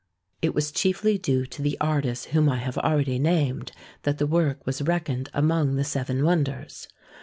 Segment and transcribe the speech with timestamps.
[0.41, 4.65] It was chiefly due to the artists whom I have already named that the work
[4.65, 6.87] was reckoned among the seven wonders.